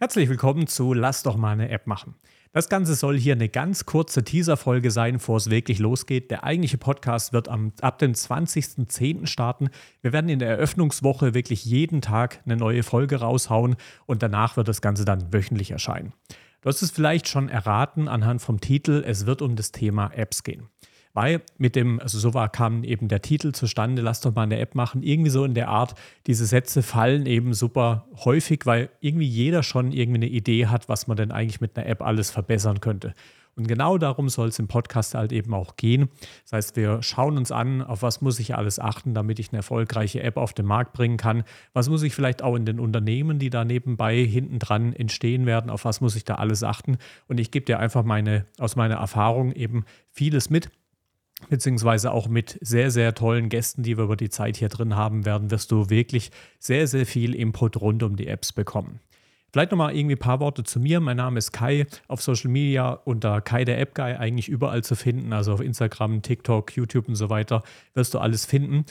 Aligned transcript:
Herzlich 0.00 0.28
willkommen 0.28 0.68
zu 0.68 0.94
Lass 0.94 1.24
doch 1.24 1.36
mal 1.36 1.50
eine 1.50 1.70
App 1.70 1.88
machen. 1.88 2.14
Das 2.52 2.68
Ganze 2.68 2.94
soll 2.94 3.18
hier 3.18 3.32
eine 3.32 3.48
ganz 3.48 3.84
kurze 3.84 4.22
Teaser-Folge 4.22 4.92
sein, 4.92 5.14
bevor 5.14 5.38
es 5.38 5.50
wirklich 5.50 5.80
losgeht. 5.80 6.30
Der 6.30 6.44
eigentliche 6.44 6.78
Podcast 6.78 7.32
wird 7.32 7.48
am, 7.48 7.72
ab 7.80 7.98
dem 7.98 8.12
20.10. 8.12 9.26
starten. 9.26 9.70
Wir 10.00 10.12
werden 10.12 10.28
in 10.28 10.38
der 10.38 10.50
Eröffnungswoche 10.50 11.34
wirklich 11.34 11.64
jeden 11.64 12.00
Tag 12.00 12.40
eine 12.44 12.56
neue 12.56 12.84
Folge 12.84 13.16
raushauen 13.16 13.74
und 14.06 14.22
danach 14.22 14.56
wird 14.56 14.68
das 14.68 14.82
Ganze 14.82 15.04
dann 15.04 15.32
wöchentlich 15.32 15.72
erscheinen. 15.72 16.12
Du 16.60 16.68
hast 16.68 16.80
es 16.80 16.92
vielleicht 16.92 17.26
schon 17.26 17.48
erraten 17.48 18.06
anhand 18.06 18.40
vom 18.40 18.60
Titel, 18.60 19.02
es 19.04 19.26
wird 19.26 19.42
um 19.42 19.56
das 19.56 19.72
Thema 19.72 20.12
Apps 20.14 20.44
gehen. 20.44 20.68
Weil 21.18 21.42
mit 21.56 21.74
dem, 21.74 21.98
also 21.98 22.16
so 22.16 22.32
war, 22.32 22.48
kam 22.48 22.84
eben 22.84 23.08
der 23.08 23.20
Titel 23.22 23.50
zustande, 23.50 24.02
lass 24.02 24.20
doch 24.20 24.36
mal 24.36 24.44
eine 24.44 24.60
App 24.60 24.76
machen, 24.76 25.02
irgendwie 25.02 25.30
so 25.32 25.44
in 25.44 25.52
der 25.52 25.66
Art, 25.66 25.96
diese 26.28 26.46
Sätze 26.46 26.80
fallen 26.80 27.26
eben 27.26 27.54
super 27.54 28.06
häufig, 28.24 28.66
weil 28.66 28.88
irgendwie 29.00 29.26
jeder 29.26 29.64
schon 29.64 29.90
irgendwie 29.90 30.18
eine 30.18 30.28
Idee 30.28 30.66
hat, 30.66 30.88
was 30.88 31.08
man 31.08 31.16
denn 31.16 31.32
eigentlich 31.32 31.60
mit 31.60 31.76
einer 31.76 31.88
App 31.88 32.02
alles 32.02 32.30
verbessern 32.30 32.78
könnte. 32.78 33.14
Und 33.56 33.66
genau 33.66 33.98
darum 33.98 34.28
soll 34.28 34.46
es 34.46 34.60
im 34.60 34.68
Podcast 34.68 35.16
halt 35.16 35.32
eben 35.32 35.52
auch 35.54 35.74
gehen. 35.74 36.08
Das 36.44 36.52
heißt, 36.52 36.76
wir 36.76 37.02
schauen 37.02 37.36
uns 37.36 37.50
an, 37.50 37.82
auf 37.82 38.02
was 38.02 38.20
muss 38.20 38.38
ich 38.38 38.54
alles 38.54 38.78
achten, 38.78 39.12
damit 39.12 39.40
ich 39.40 39.48
eine 39.48 39.56
erfolgreiche 39.56 40.22
App 40.22 40.36
auf 40.36 40.52
den 40.52 40.66
Markt 40.66 40.92
bringen 40.92 41.16
kann. 41.16 41.42
Was 41.72 41.88
muss 41.88 42.04
ich 42.04 42.14
vielleicht 42.14 42.44
auch 42.44 42.54
in 42.54 42.64
den 42.64 42.78
Unternehmen, 42.78 43.40
die 43.40 43.50
da 43.50 43.64
nebenbei 43.64 44.22
hinten 44.22 44.60
dran 44.60 44.92
entstehen 44.92 45.46
werden, 45.46 45.68
auf 45.68 45.84
was 45.84 46.00
muss 46.00 46.14
ich 46.14 46.24
da 46.24 46.36
alles 46.36 46.62
achten. 46.62 46.96
Und 47.26 47.40
ich 47.40 47.50
gebe 47.50 47.66
dir 47.66 47.80
einfach 47.80 48.04
meine, 48.04 48.46
aus 48.60 48.76
meiner 48.76 48.98
Erfahrung 48.98 49.50
eben 49.50 49.84
vieles 50.12 50.50
mit 50.50 50.70
beziehungsweise 51.48 52.12
auch 52.12 52.28
mit 52.28 52.58
sehr, 52.60 52.90
sehr 52.90 53.14
tollen 53.14 53.48
Gästen, 53.48 53.82
die 53.82 53.96
wir 53.96 54.04
über 54.04 54.16
die 54.16 54.30
Zeit 54.30 54.56
hier 54.56 54.68
drin 54.68 54.96
haben 54.96 55.24
werden, 55.24 55.50
wirst 55.50 55.70
du 55.70 55.90
wirklich 55.90 56.30
sehr, 56.58 56.86
sehr 56.86 57.06
viel 57.06 57.34
Input 57.34 57.80
rund 57.80 58.02
um 58.02 58.16
die 58.16 58.26
Apps 58.26 58.52
bekommen. 58.52 59.00
Vielleicht 59.50 59.70
nochmal 59.70 59.96
irgendwie 59.96 60.16
ein 60.16 60.20
paar 60.20 60.40
Worte 60.40 60.62
zu 60.62 60.78
mir. 60.78 61.00
Mein 61.00 61.16
Name 61.16 61.38
ist 61.38 61.52
Kai, 61.52 61.86
auf 62.06 62.20
Social 62.20 62.50
Media 62.50 62.90
unter 62.90 63.40
Kai 63.40 63.64
der 63.64 63.80
App 63.80 63.94
Guy 63.94 64.14
eigentlich 64.14 64.48
überall 64.48 64.84
zu 64.84 64.94
finden, 64.94 65.32
also 65.32 65.54
auf 65.54 65.62
Instagram, 65.62 66.20
TikTok, 66.20 66.76
YouTube 66.76 67.08
und 67.08 67.14
so 67.14 67.30
weiter, 67.30 67.62
wirst 67.94 68.12
du 68.12 68.18
alles 68.18 68.44
finden. 68.44 68.84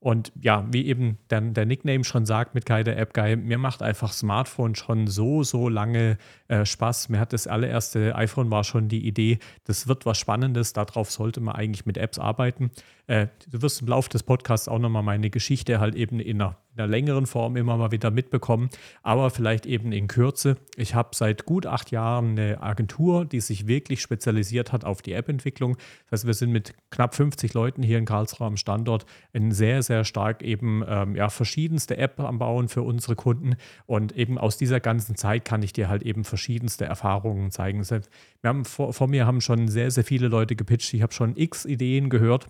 Und 0.00 0.30
ja, 0.40 0.64
wie 0.70 0.86
eben 0.86 1.18
der, 1.28 1.40
der, 1.40 1.66
Nickname 1.66 2.04
schon 2.04 2.24
sagt 2.24 2.54
mit 2.54 2.64
Kai 2.64 2.84
der 2.84 2.96
App 2.98 3.14
Guy, 3.14 3.34
mir 3.34 3.58
macht 3.58 3.82
einfach 3.82 4.12
Smartphone 4.12 4.76
schon 4.76 5.08
so, 5.08 5.42
so 5.42 5.68
lange 5.68 6.18
äh, 6.46 6.64
Spaß. 6.64 7.08
Mir 7.08 7.18
hat 7.18 7.32
das 7.32 7.48
allererste 7.48 8.14
iPhone 8.14 8.48
war 8.48 8.62
schon 8.62 8.88
die 8.88 9.04
Idee, 9.04 9.38
das 9.64 9.88
wird 9.88 10.06
was 10.06 10.16
Spannendes, 10.16 10.72
darauf 10.72 11.10
sollte 11.10 11.40
man 11.40 11.56
eigentlich 11.56 11.84
mit 11.84 11.98
Apps 11.98 12.20
arbeiten. 12.20 12.70
Äh, 13.08 13.28
du 13.50 13.62
wirst 13.62 13.80
im 13.80 13.88
Laufe 13.88 14.10
des 14.10 14.22
Podcasts 14.22 14.68
auch 14.68 14.78
nochmal 14.78 15.02
meine 15.02 15.30
Geschichte 15.30 15.80
halt 15.80 15.94
eben 15.94 16.20
in 16.20 16.42
einer, 16.42 16.58
in 16.74 16.80
einer 16.82 16.88
längeren 16.88 17.26
Form 17.26 17.56
immer 17.56 17.78
mal 17.78 17.90
wieder 17.90 18.10
mitbekommen, 18.10 18.68
aber 19.02 19.30
vielleicht 19.30 19.64
eben 19.64 19.92
in 19.92 20.08
Kürze. 20.08 20.58
Ich 20.76 20.94
habe 20.94 21.08
seit 21.14 21.46
gut 21.46 21.64
acht 21.66 21.90
Jahren 21.90 22.38
eine 22.38 22.62
Agentur, 22.62 23.24
die 23.24 23.40
sich 23.40 23.66
wirklich 23.66 24.02
spezialisiert 24.02 24.72
hat 24.72 24.84
auf 24.84 25.00
die 25.00 25.14
App-Entwicklung. 25.14 25.78
Das 26.10 26.20
heißt, 26.20 26.26
wir 26.26 26.34
sind 26.34 26.52
mit 26.52 26.74
knapp 26.90 27.14
50 27.14 27.54
Leuten 27.54 27.82
hier 27.82 27.96
in 27.96 28.04
Karlsruhe 28.04 28.46
am 28.46 28.58
Standort 28.58 29.06
ein 29.32 29.52
sehr, 29.52 29.82
sehr 29.88 30.04
stark 30.04 30.42
eben 30.42 30.84
ähm, 30.86 31.16
ja, 31.16 31.28
verschiedenste 31.28 31.96
App 31.96 32.20
am 32.20 32.38
Bauen 32.38 32.68
für 32.68 32.82
unsere 32.82 33.16
Kunden. 33.16 33.56
Und 33.86 34.16
eben 34.16 34.38
aus 34.38 34.56
dieser 34.56 34.78
ganzen 34.78 35.16
Zeit 35.16 35.44
kann 35.44 35.62
ich 35.62 35.72
dir 35.72 35.88
halt 35.88 36.04
eben 36.04 36.22
verschiedenste 36.22 36.84
Erfahrungen 36.84 37.50
zeigen. 37.50 37.84
Wir 37.88 38.00
haben 38.44 38.64
vor, 38.64 38.92
vor 38.92 39.08
mir 39.08 39.26
haben 39.26 39.40
schon 39.40 39.66
sehr, 39.66 39.90
sehr 39.90 40.04
viele 40.04 40.28
Leute 40.28 40.54
gepitcht. 40.54 40.94
Ich 40.94 41.02
habe 41.02 41.12
schon 41.12 41.36
x 41.36 41.64
Ideen 41.64 42.08
gehört. 42.08 42.46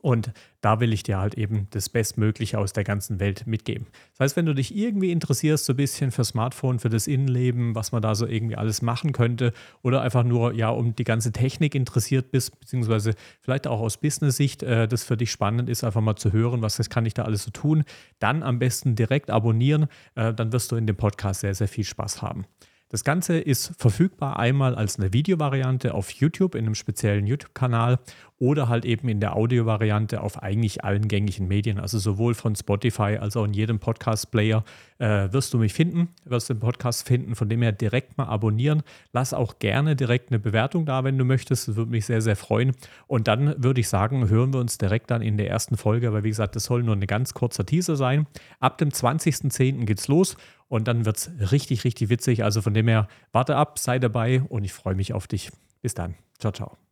Und 0.00 0.32
da 0.60 0.80
will 0.80 0.92
ich 0.92 1.02
dir 1.02 1.18
halt 1.18 1.34
eben 1.34 1.68
das 1.70 1.88
Bestmögliche 1.88 2.58
aus 2.58 2.72
der 2.72 2.84
ganzen 2.84 3.20
Welt 3.20 3.46
mitgeben. 3.46 3.86
Das 4.12 4.20
heißt, 4.20 4.36
wenn 4.36 4.46
du 4.46 4.54
dich 4.54 4.76
irgendwie 4.76 5.12
interessierst, 5.12 5.64
so 5.64 5.72
ein 5.72 5.76
bisschen 5.76 6.10
für 6.10 6.24
Smartphone, 6.24 6.78
für 6.78 6.88
das 6.88 7.06
Innenleben, 7.06 7.74
was 7.74 7.92
man 7.92 8.02
da 8.02 8.14
so 8.14 8.26
irgendwie 8.26 8.56
alles 8.56 8.82
machen 8.82 9.12
könnte, 9.12 9.52
oder 9.82 10.02
einfach 10.02 10.24
nur 10.24 10.52
ja 10.54 10.68
um 10.70 10.94
die 10.94 11.04
ganze 11.04 11.32
Technik 11.32 11.74
interessiert 11.74 12.30
bist, 12.30 12.58
beziehungsweise 12.58 13.14
vielleicht 13.40 13.66
auch 13.66 13.80
aus 13.80 13.98
Business-Sicht 13.98 14.62
äh, 14.62 14.88
das 14.88 15.04
für 15.04 15.16
dich 15.16 15.30
spannend 15.30 15.68
ist, 15.68 15.84
einfach 15.84 16.00
mal 16.00 16.16
zu 16.16 16.32
hören, 16.32 16.62
was 16.62 16.78
kann 16.88 17.06
ich 17.06 17.14
da 17.14 17.24
alles 17.24 17.44
so 17.44 17.50
tun, 17.50 17.84
dann 18.18 18.42
am 18.42 18.58
besten 18.58 18.94
direkt 18.94 19.30
abonnieren, 19.30 19.86
äh, 20.14 20.32
dann 20.32 20.52
wirst 20.52 20.72
du 20.72 20.76
in 20.76 20.86
dem 20.86 20.96
Podcast 20.96 21.40
sehr, 21.40 21.54
sehr 21.54 21.68
viel 21.68 21.84
Spaß 21.84 22.22
haben. 22.22 22.46
Das 22.90 23.04
Ganze 23.04 23.38
ist 23.38 23.74
verfügbar 23.76 24.38
einmal 24.38 24.74
als 24.74 24.98
eine 24.98 25.12
Videovariante 25.12 25.92
auf 25.92 26.10
YouTube 26.10 26.54
in 26.54 26.64
einem 26.64 26.74
speziellen 26.74 27.26
YouTube-Kanal 27.26 27.98
oder 28.38 28.68
halt 28.68 28.84
eben 28.84 29.08
in 29.08 29.20
der 29.20 29.36
Audiovariante 29.36 30.20
auf 30.22 30.42
eigentlich 30.42 30.84
allen 30.84 31.08
gängigen 31.08 31.48
Medien, 31.48 31.80
also 31.80 31.98
sowohl 31.98 32.34
von 32.34 32.54
Spotify 32.54 33.18
als 33.20 33.36
auch 33.36 33.44
in 33.44 33.52
jedem 33.52 33.78
Podcast-Player 33.80 34.64
äh, 34.98 35.32
wirst 35.32 35.52
du 35.52 35.58
mich 35.58 35.74
finden, 35.74 36.08
wirst 36.24 36.48
den 36.48 36.60
Podcast 36.60 37.06
finden, 37.06 37.34
von 37.34 37.48
dem 37.48 37.62
her 37.62 37.72
direkt 37.72 38.16
mal 38.16 38.26
abonnieren. 38.26 38.82
Lass 39.12 39.34
auch 39.34 39.58
gerne 39.58 39.96
direkt 39.96 40.30
eine 40.30 40.38
Bewertung 40.38 40.86
da, 40.86 41.04
wenn 41.04 41.18
du 41.18 41.24
möchtest, 41.24 41.68
das 41.68 41.76
würde 41.76 41.90
mich 41.90 42.06
sehr, 42.06 42.22
sehr 42.22 42.36
freuen. 42.36 42.72
Und 43.06 43.28
dann 43.28 43.62
würde 43.62 43.80
ich 43.80 43.88
sagen, 43.88 44.28
hören 44.28 44.52
wir 44.52 44.60
uns 44.60 44.78
direkt 44.78 45.10
dann 45.10 45.20
in 45.20 45.36
der 45.36 45.50
ersten 45.50 45.76
Folge, 45.76 46.12
weil 46.12 46.22
wie 46.24 46.28
gesagt, 46.28 46.54
das 46.56 46.64
soll 46.64 46.84
nur 46.84 46.94
ein 46.94 47.06
ganz 47.06 47.34
kurzer 47.34 47.66
Teaser 47.66 47.96
sein. 47.96 48.26
Ab 48.60 48.78
dem 48.78 48.90
20.10. 48.90 49.84
geht's 49.84 50.08
los 50.08 50.36
und 50.68 50.88
dann 50.88 51.04
wird 51.04 51.16
es 51.16 51.30
richtig, 51.50 51.84
richtig 51.84 52.08
witzig. 52.08 52.44
Also 52.44 52.62
von 52.62 52.74
dem 52.74 52.88
her, 52.88 53.08
warte 53.32 53.56
ab, 53.56 53.78
sei 53.78 53.98
dabei 53.98 54.42
und 54.42 54.64
ich 54.64 54.72
freue 54.72 54.94
mich 54.94 55.12
auf 55.12 55.26
dich. 55.26 55.50
Bis 55.82 55.94
dann. 55.94 56.14
Ciao, 56.38 56.52
ciao. 56.52 56.87